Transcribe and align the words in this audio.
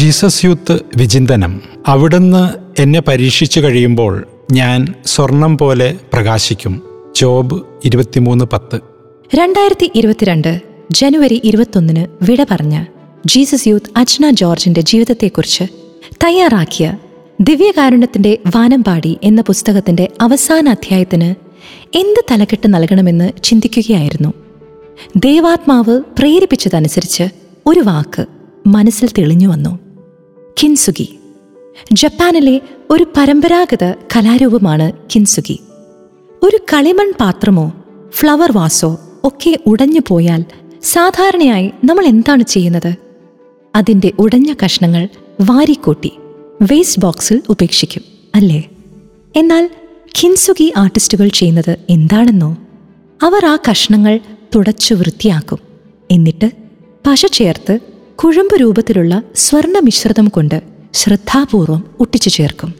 Jesus 0.00 0.44
youth 0.44 0.80
വിചിന്തനം. 0.96 1.60
അവിടുന്ന് 1.86 2.50
എന്നെ 2.82 3.00
പരീക്ഷിച്ചു 3.00 3.60
കഴിയുമ്പോൾ 3.60 4.26
ഞാൻ 4.52 4.94
സ്വർണം 5.06 5.58
പോലെ 5.58 5.96
പ്രകാശിക്കും. 6.12 6.82
ജോബ് 7.16 7.62
ഇരുപത്തിമൂന്ന് 7.84 8.44
പത്ത്. 8.44 8.80
രണ്ടായിരത്തി 9.34 9.90
ഇരുപത്തിരണ്ട് 9.94 10.62
ജനുവരി 10.90 11.40
ഇരുപത്തൊന്നിന് 11.44 12.24
വിട 12.24 12.46
പറഞ്ഞ 12.50 12.84
ജീസസ് 13.26 13.68
യൂത്ത് 13.68 13.98
അജ്ന 13.98 14.30
ജോർജിന്റെ 14.30 14.80
ജീവിതത്തെക്കുറിച്ച് 14.80 15.64
തയ്യാറാക്കിയ 16.24 16.98
ദിവ്യകാരുണ്യത്തിന്റെ 17.40 18.38
വാനമ്പാടി 18.54 19.18
എന്ന 19.22 19.40
പുസ്തകത്തിന്റെ 19.40 20.08
അവസാന 20.20 20.68
അധ്യായത്തിന് 20.68 21.34
എന്ത് 21.98 22.24
തലക്കെട്ട് 22.30 22.74
നൽകണമെന്ന് 22.74 23.32
ചിന്തിക്കുകയായിരുന്നു. 23.44 24.34
ദൈവാത്മാവ് 25.16 26.00
പ്രേരിപ്പിച്ചതനുസരിച്ച് 26.18 27.24
ഒരു 27.66 27.80
വാക്ക് 27.80 28.26
മനസ്സിൽ 28.66 29.08
തെളിഞ്ഞു 29.18 29.48
വന്നു. 29.48 29.89
കിൻസുഗി 30.62 31.18
ജപ്പാനിലെ 31.92 32.60
ഒരു 32.90 33.06
പരമ്പരാഗത 33.16 33.92
കലാരൂപമാണ് 34.16 34.92
കിൻസുഗി 35.14 35.60
ഒരു 36.42 36.56
കളിമൺ 36.56 37.12
പാത്രമോ 37.20 37.72
ഫ്ലവർ 38.12 38.52
വാസോ 38.52 38.98
ഒക്കെ 39.24 39.58
ഉടഞ്ഞു 39.66 40.00
പോയാൽ 40.08 40.44
സാധാരണയായി 40.82 41.70
നമ്മൾ 41.84 42.06
എന്താണ് 42.06 42.42
ചെയ്യുന്നത്? 42.42 42.94
അതിന്റെ 43.74 44.12
ഉടഞ്ഞ 44.18 44.54
കഷ്ണങ്ങൾ 44.64 45.08
വാരിക്കൂട്ടി 45.40 46.12
വേസ്റ്റ് 46.62 47.02
ബോക്സിൽ 47.02 47.42
ഉപേക്ഷിക്കും 47.48 48.02
അല്ലേ? 48.34 48.68
എന്നാൽ 49.36 49.70
ഖിൻസുഗി 50.18 50.72
ആർട്ടിസ്റ്റുകൾ 50.76 51.28
ചെയ്യുന്നത് 51.28 51.78
എന്താണെന്നോ? 51.90 52.56
അവർ 53.22 53.46
ആ 53.46 53.58
കഷ്ണങ്ങൾ 53.70 54.20
തുടച്ചു 54.54 54.94
വൃത്തിയാക്കും. 54.94 55.58
എന്നിട്ട് 56.10 56.50
പശ 57.06 57.26
ചേർത്ത് 57.26 57.78
കുഴമ്പ് 58.24 58.60
രൂപത്തിലുള്ള 58.60 59.22
സ്വർണ 59.34 59.78
മിശ്രിതം 59.78 60.28
കൊണ്ട് 60.28 60.62
ശ്രദ്ധാപൂർവം 60.94 61.84
ഒട്ടിച്ചു 62.00 62.28
ചേർക്കും. 62.28 62.74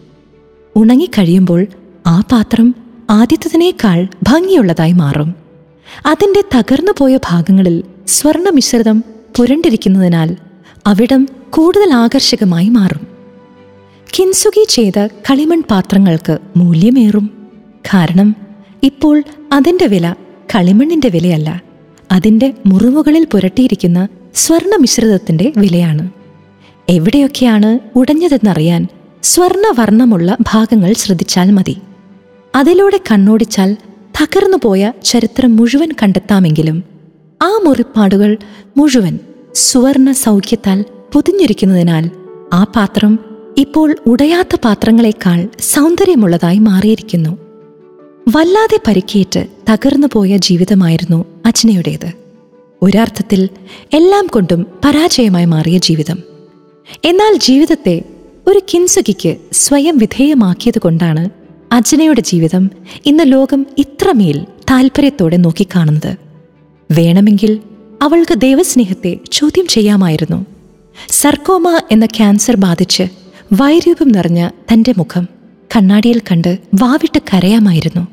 ഉണങ്ങിക്കഴിയുമ്പോൾ 0.77 1.67
ആ 2.07 2.21
പാത്രം 2.33 2.75
ആദ്യത്തതിനേക്കാൾ 3.11 4.09
ഭംഗിയുള്ളതായി 4.23 4.93
മാറും. 4.93 5.35
അതിന്റെ 6.07 6.43
തകർന്നുപോയ 6.59 7.17
ഭാഗങ്ങളിൽ 7.17 7.83
സ്വർണ 8.07 8.49
മിശ്രിതം 8.49 9.05
പുരണ്ടിരിക്കുന്നതിനാൽ 9.37 10.37
അവിടം 10.87 11.29
കൂടുതൽ 11.51 11.93
ആകർഷകമായി 11.93 12.69
മാറും. 12.69 13.07
കിൻസുകി 14.19 14.67
ചെയ്ത 14.69 15.07
കളിമൺ 15.07 15.63
പാത്രങ്ങൾക്ക് 15.71 16.39
മൂല്യമേറും. 16.57 17.51
കാരണം 17.95 18.37
ഇപ്പോൾ 18.83 19.23
അതിന്റെ 19.53 19.87
വില 19.87 20.15
കളിമണ്ണിന്റെ 20.55 21.09
വിലയല്ല. 21.09 21.63
അതിന്റെ 22.13 22.55
മുറിവുകളിൽ 22.67 23.27
പുരട്ടിയിരിക്കുന്ന 23.33 24.09
സ്വർണ 24.35 24.77
മിശ്രിതത്തിന്റെ 24.77 25.53
വിലയാണ്. 25.57 26.11
എവിടെയൊക്കെയാണ് 26.89 27.99
ഉടഞ്ഞതെന്നറിയാൻ 27.99 28.89
സ്വർണവർണമുള്ള 29.23 30.37
ഭാഗങ്ങൾ 30.41 30.93
ശ്രദ്ധിച്ചാൽ 30.93 31.51
മതി. 31.51 31.77
അതിലൂടെ 32.57 33.01
കണ്ണോടിച്ചാൽ 33.13 33.77
തകർന്നുപോയ 34.23 34.93
ചരിത്രം 35.05 35.57
മുഴുവൻ 35.57 35.89
കണ്ടെത്താമെങ്കിലും 36.03 36.85
ആ 37.43 37.61
മുറിപ്പാടുകൾ 37.65 38.37
മുഴുവൻ 38.77 39.19
സുവർണ 39.55 40.13
സൗഖ്യത്താൽ 40.13 40.85
പൊതിഞ്ഞിരിക്കുന്നതിനാൽ 41.13 42.11
ആ 42.53 42.65
പാത്രം 42.65 43.19
ഇപ്പോൾ 43.59 43.97
ഉടയാത്ത 44.07 44.57
പാത്രങ്ങളെക്കാൾ 44.65 45.49
സൗന്ദര്യമുള്ളതായി 45.61 46.59
മാറിയിരിക്കുന്നു. 46.59 47.39
വല്ലാതെ 48.29 48.81
പരിക്കേറ്റ് 48.87 49.47
തകർന്നുപോയ 49.73 50.37
ജീവിതമായിരുന്നു 50.37 51.25
അച്ഛനയുടേത് 51.47 52.30
ഒരർത്ഥത്തിൽ 52.83 53.49
എല്ലാം 53.93 54.27
കൊണ്ടും 54.27 54.67
പരാജയമായി 54.85 55.45
മാറിയ 55.45 55.79
ജീവിതം. 55.79 56.19
എന്നാൽ 57.05 57.39
ജീവിതത്തെ 57.39 58.03
ഒരു 58.47 58.61
കിൻസുകിക്ക് 58.75 59.37
സ്വയം 59.53 59.99
വിധേയമാക്കിയത് 59.99 60.79
കൊണ്ടാണ് 60.79 61.31
അജ്നയുടെ 61.73 62.21
ജീവിതം 62.21 62.71
ഇന്ന് 63.07 63.23
ലോകം 63.27 63.67
ഇത്രമേൽ 63.79 64.47
താല്പര്യത്തോടെ 64.71 65.37
നോക്കിക്കാണുന്നത്. 65.37 66.17
വേണമെങ്കിൽ 66.91 67.61
അവൾക്ക് 68.03 68.35
ദൈവസ്നേഹത്തെ 68.35 69.19
ചോദ്യം 69.33 69.67
ചെയ്യാമായിരുന്നു. 69.67 70.47
സർക്കോമ 71.09 71.81
എന്ന 71.91 72.07
ക്യാൻസർ 72.07 72.57
ബാധിച്ച് 72.57 73.03
വൈരൂപം 73.53 74.09
നിറഞ്ഞ 74.09 74.49
തന്റെ 74.73 74.95
മുഖം 74.99 75.29
കണ്ണാടിയിൽ 75.77 76.19
കണ്ട് 76.19 76.59
വാവിട്ട് 76.75 77.23
കരയാമായിരുന്നു. 77.35 78.09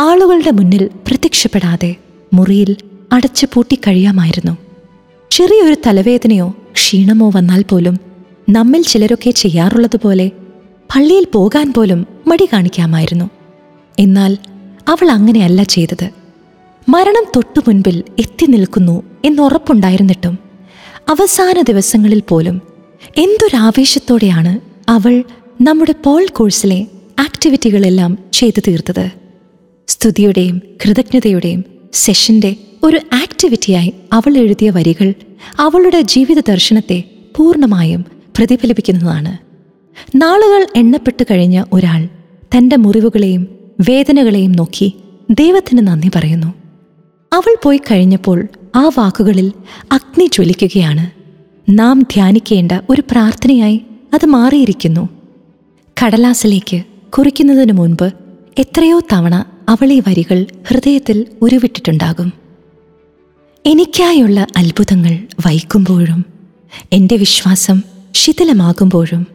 ആളുകളുടെ 0.00 0.50
മുന്നിൽ 0.50 0.90
പ്രത്യക്ഷപ്പെടാതെ 1.06 1.96
മുറിയിൽ 2.34 2.76
അടച്ചു 3.12 3.46
പൂട്ടിക്കഴിയാമായിരുന്നു 3.54 4.56
ചെറിയൊരു 5.30 5.76
തലവേദനയോ 5.86 6.54
ക്ഷീണമോ 6.72 7.30
വന്നാൽ 7.36 7.62
പോലും 7.62 8.00
നമ്മിൽ 8.50 8.82
ചിലരൊക്കെ 8.82 9.30
ചെയ്യാറുള്ളതുപോലെ 9.30 10.30
പള്ളിയിൽ 10.96 11.26
പോകാൻ 11.32 11.72
പോലും 11.72 12.06
മടി 12.26 12.48
കാണിക്കാമായിരുന്നു. 12.52 13.30
എന്നാൽ 13.98 14.36
അവൾ 14.88 15.10
അങ്ങനെയല്ല 15.10 15.62
ചെയ്തത്. 15.62 16.10
മരണം 16.88 17.24
തൊട്ടു 17.36 17.60
മുൻപിൽ 17.60 18.02
എത്തി 18.18 18.46
നിൽക്കുന്നു 18.46 19.02
എന്നുറപ്പുണ്ടായിരുന്നിട്ടും 19.24 20.38
അവസാന 21.08 21.62
ദിവസങ്ങളിൽ 21.62 22.22
പോലും 22.28 22.62
എന്തൊരാവേശത്തോടെയാണ് 23.16 24.60
അവൾ 24.88 25.24
നമ്മുടെ 25.60 25.94
പോൾ 26.04 26.26
കോഴ്സിലെ 26.26 26.86
ആക്ടിവിറ്റികളെല്ലാം 27.20 28.18
ചെയ്തു 28.32 28.60
തീർത്തത്. 28.68 29.10
സ്തുതിയുടെയും 29.88 30.62
കൃതജ്ഞതയുടെയും 30.84 31.64
സെഷന്റെ 31.92 32.56
ഒരു 32.86 32.96
ആക്ടിവിറ്റിയായി 32.96 33.92
അവൾ 34.12 34.36
എഴുതിയ 34.36 34.70
വരികൾ 34.70 35.14
അവളുടെ 35.60 36.00
ജീവിത 36.00 36.40
ദർശനത്തെ 36.40 37.04
പൂർണമായും 37.36 38.04
പ്രതിഫലിപ്പിക്കുന്നതാണ്. 38.36 39.38
നാളുകൾ 40.14 40.66
എണ്ണപ്പെട്ടു 40.76 41.24
കഴിഞ്ഞ 41.30 41.64
ഒരാൾ 41.72 42.08
തന്റെ 42.56 42.76
മുറിവുകളെയും 42.76 43.48
വേദനകളെയും 43.88 44.52
നോക്കി 44.52 44.94
ദൈവത്തിന് 45.30 45.86
നന്ദി 45.86 46.10
പറയുന്നു. 46.14 46.54
അവൾ 47.32 47.56
പോയി 47.62 47.80
കഴിഞ്ഞപ്പോൾ 47.90 48.46
ആ 48.76 48.90
വാക്കുകളിൽ 48.98 49.52
അഗ്നി 49.92 50.26
ജ്വലിക്കുകയാണ്. 50.26 51.10
നാം 51.78 52.02
ധ്യാനിക്കേണ്ട 52.02 52.72
ഒരു 52.90 53.02
പ്രാർത്ഥനയായി 53.10 53.80
അത് 54.14 54.26
മാറിയിരിക്കുന്നു. 54.26 55.08
കടലാസിലേക്ക് 56.04 56.82
കുറിക്കുന്നതിനു 57.18 57.72
മുൻപ് 57.72 58.12
എത്രയോ 58.58 59.00
തവണ 59.12 59.44
അവൾ 59.68 59.92
ഈ 59.92 60.02
വരികൾ 60.08 60.46
ഹൃദയത്തിൽ 60.68 61.26
ഉരുവിട്ടിട്ടുണ്ടാകും. 61.42 62.45
എനിക്കായുള്ള 63.66 64.46
അത്ഭുതങ്ങൾ 64.56 65.14
വൈകുമ്പോഴും 65.46 66.24
എന്റെ 66.92 67.16
വിശ്വാസം 67.16 67.78
ശിഥിലമാകുമ്പോഴും 68.14 69.26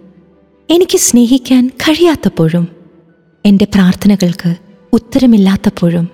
എനിക്ക് 0.70 0.98
സ്നേഹിക്കാൻ 0.98 1.68
കഴിയാത്തപ്പോഴും 1.68 2.68
എന്റെ 3.46 3.66
പ്രാർത്ഥനകൾക്ക് 3.66 4.52
ഉത്തരമില്ലാത്തപ്പോഴും 4.94 6.06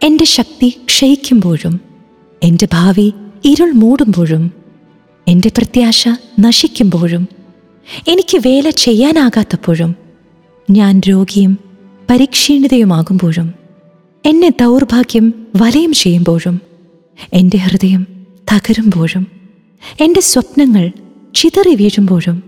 എന്റെ 0.00 0.24
ശക്തി 0.24 0.68
ക്ഷയിക്കുമ്പോഴും 0.84 1.80
എന്റെ 2.42 2.68
ഭാവി 2.72 3.12
ഇരുൾ 3.44 3.72
മൂടുമ്പോഴും 3.72 4.44
എന്റെ 5.26 5.48
പ്രത്യാശ 5.48 6.02
നശിക്കുമ്പോഴും 6.40 7.24
എനിക്ക് 8.08 8.38
വേല 8.38 8.70
ചെയ്യാനാകാത്തപ്പോഴും 8.70 9.92
ഞാൻ 10.70 11.00
രോഗിയും 11.08 11.52
പരിക്ഷീണിതയുമാകുമ്പോഴും 12.10 13.48
എന്നെ 14.24 14.48
ദൗർഭാഗ്യം 14.60 15.26
വലയം 15.56 15.92
ചെയ്യുമ്പോഴും 15.92 16.56
എന്റെ 17.34 17.58
ഹൃദയം 17.58 18.06
തകരുമ്പോഴും 18.52 19.26
എന്റെ 20.00 20.20
സ്വപ്നങ്ങൾ 20.20 20.90
ചിതറി 21.34 21.74
വീഴുമ്പോഴും 21.74 22.42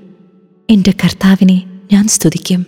എന്റെ 0.68 0.90
കർത്താവിനെ 0.90 1.62
ഞാൻ 1.92 2.08
സ്തുതിക്കും. 2.08 2.66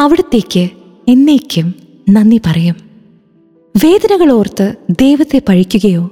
അവിടത്തേക്ക് 0.00 0.68
എന്നേക്കും 1.08 1.74
നന്ദി 2.10 2.40
പറയും. 2.46 2.76
വേദനകൾ 3.76 4.32
ഓർത്ത് 4.32 4.74
ദൈവത്തെ 4.90 5.42
പഴിക്കുകയോ 5.48 6.10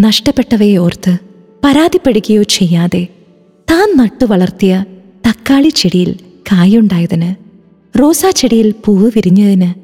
നഷ്ടപ്പെട്ടവയെ 0.00 0.76
ഓർത്ത് 0.76 1.16
പരാതിപ്പെടുകയോ 1.64 2.42
ചെയ്യാതെ 2.42 3.08
താൻ 3.70 3.96
നട്ടു 3.96 4.24
വളർത്തിയ 4.24 4.84
തക്കാളി 5.28 5.68
ചെടിയിൽ 5.68 6.10
കായുണ്ടായതിന് 6.52 7.34
റോസാ 7.98 8.30
ചെടിയിൽ 8.30 8.74
പൂവ് 8.84 9.10
വിരിഞ്ഞതിന് 9.14 9.74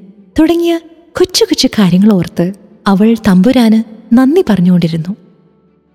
തുടങ്ങിയ 0.40 0.80
കൊച്ചു 1.12 1.44
കൊച്ചു 1.44 1.68
കാര്യങ്ങൾ 1.68 2.12
ഓർത്ത് 2.12 2.52
അവൾ 2.86 3.14
തമ്പുരാന് 3.28 3.80
നന്ദി 4.12 4.44
പറഞ്ഞുകൊണ്ടിരുന്നു. 4.48 5.16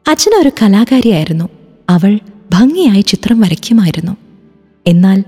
അച്ഛന 0.08 0.32
ഒരു 0.42 0.52
കലാകാരിയായിരുന്നു. 0.62 1.50
അവൾ 1.90 2.20
ഭംഗിയായി 2.54 3.02
ചിത്രം 3.02 3.40
വരയ്ക്കുമായിരുന്നു. 3.42 4.18
എന്നാൽ 4.88 5.24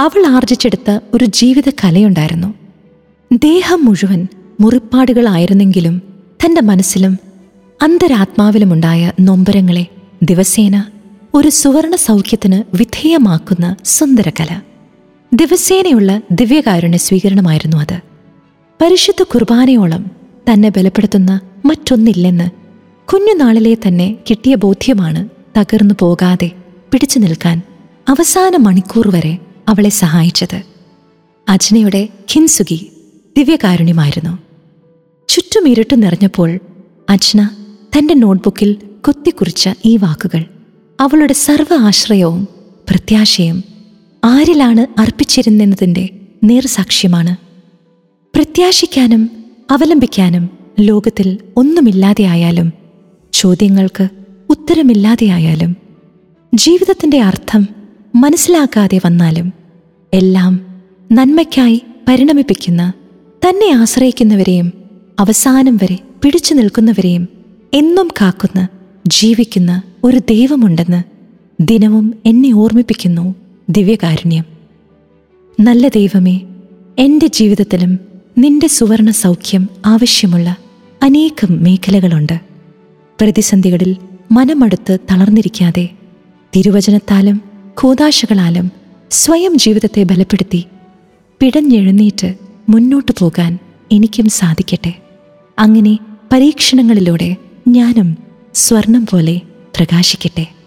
അവൾ 0.00 0.26
ആർജിച്ചെടുത്ത 0.26 0.98
ഒരു 1.14 1.24
ജീവിത 1.24 1.70
കലയുണ്ടായിരുന്നു. 1.70 2.54
ദേഹം 3.32 3.84
മുഴുവൻ 3.84 4.28
മുറിപ്പാടുകളായിരുന്നെങ്കിലും 4.60 6.02
തന്റെ 6.44 6.60
മനസ്സിലും 6.60 7.18
അന്തരാത്മാവിലുമുണ്ടായ 7.82 9.12
നൊമ്പരങ്ങളെ 9.20 9.86
ദിവസേന 10.22 10.84
ഒരു 11.34 11.48
സുവർണ 11.48 11.94
സൗഖ്യത്തിന് 11.94 12.76
വിധേയമാക്കുന്ന 12.76 13.76
സുന്ദരകല. 13.84 14.60
ദിവസേനയുള്ള 15.34 16.20
ദിവ്യകാരുണ്യ 16.32 16.98
സ്വീകരണമായിരുന്നു 16.98 17.76
അത്. 17.76 18.00
പരിശുദ്ധ 18.82 19.22
കുർബാനയോളം 19.22 20.06
തന്നെ 20.52 20.68
ബലപ്പെടുത്തുന്ന 20.68 21.40
മറ്റൊന്നില്ലെന്ന്. 21.64 22.50
കുഞ്ഞുനാളിലെ 23.12 23.74
തന്നെ 23.74 24.16
കിട്ടിയ 24.30 24.54
ബോധ്യമാണ് 24.54 25.28
തകർന്നു 25.60 25.94
പോകാതെ 25.98 26.50
പിടിച്ചു 26.92 27.18
നിൽക്കാൻ 27.18 27.62
അവസാന 28.08 28.56
മണിക്കൂർ 28.56 29.08
വരെ 29.08 29.38
അവളെ 29.68 29.88
സഹായിച്ചത്. 29.88 30.62
അജ്നയുടെ 31.48 32.08
ഖിൻസുഗി 32.32 32.92
ദിവ്യകാരുണ്യമായിരുന്നു. 33.38 34.38
ചുറ്റും 35.28 35.68
ഇരുട്ട് 35.68 36.02
നിറഞ്ഞപ്പോൾ 36.02 36.58
അജ്ന 37.10 37.50
തന്റെ 37.98 38.14
നോട്ട്ബുക്കിൽ 38.14 38.76
കുത്തിക്കുറിച്ച 39.08 39.68
ഈ 39.84 39.96
വാക്കുകൾ 39.96 40.44
അവളുടെ 41.00 41.32
സർവ 41.32 41.74
ആശ്രയവും 41.74 42.48
പ്രത്യാശയും 42.90 43.64
ആരിലാണ് 44.24 45.00
അർപ്പിച്ചിരുന്നതിന്റെ 45.00 46.08
നേർസാക്ഷ്യമാണ്. 46.44 47.36
പ്രത്യാശിക്കാനും 48.34 49.30
അവലംബിക്കാനും 49.70 50.59
ലോകത്തിൽ 50.78 51.38
ഒന്നുമില്ലാതെയായാലും 51.56 52.72
ചോദ്യങ്ങൾക്ക് 53.32 54.08
ഉത്തരമില്ലാതെയായാലും 54.50 55.76
ജീവിതത്തിന്റെ 56.54 57.22
അർത്ഥം 57.22 57.68
മനസ്സിലാക്കാതെ 58.14 59.00
വന്നാലും 59.06 59.52
എല്ലാം 60.14 60.82
നന്മയ്ക്കായി 61.12 61.82
പരിണമിപ്പിക്കുന്ന 62.08 62.92
തന്നെ 63.48 63.72
ആശ്രയിക്കുന്നവരെയും 63.72 64.72
അവസാനം 65.18 65.76
വരെ 65.76 65.98
പിടിച്ചു 66.22 66.54
നിൽക്കുന്നവരെയും 66.54 67.28
എന്നും 67.74 68.08
കാക്കുന്ന 68.20 68.68
ജീവിക്കുന്ന 69.06 69.82
ഒരു 70.04 70.18
ദൈവമുണ്ടെന്ന് 70.18 71.02
ദിനവും 71.60 72.14
എന്നെ 72.26 72.52
ഓർമ്മിപ്പിക്കുന്നു 72.52 73.34
ദിവ്യകാരുണ്യം. 73.70 74.44
നല്ല 75.60 75.88
ദൈവമേ 75.88 76.40
എന്റെ 76.98 77.26
ജീവിതത്തിലും 77.26 77.98
നിന്റെ 78.40 78.66
സുവർണ 78.66 79.10
സൗഖ്യം 79.10 79.68
ആവശ്യമുള്ള 79.86 80.56
അനേകം 81.02 81.62
മേഖലകളുണ്ട്. 81.62 82.40
പ്രതിസന്ധികളിൽ 83.20 83.96
മനമടുത്ത് 84.32 84.98
തളർന്നിരിക്കാതെ 85.10 85.88
തിരുവചനത്താലും 86.56 87.42
കൂതാശകളാലും 87.80 88.70
സ്വയം 89.10 89.58
ജീവിതത്തെ 89.58 90.02
ബലപ്പെടുത്തി 90.02 90.64
പിടഞ്ഞെഴുന്നേറ്റ് 91.40 92.34
മുന്നോട്ടു 92.68 93.12
പോകാൻ 93.18 93.58
എനിക്കും 93.92 94.28
സാധിക്കട്ടെ. 94.28 94.94
അങ്ങനെ 95.58 95.98
പരീക്ഷണങ്ങളിലൂടെ 96.32 97.36
ഞാനും 97.68 98.16
സ്വർണം 98.54 99.06
പോലെ 99.06 99.40
പ്രകാശിക്കട്ടെ. 99.76 100.59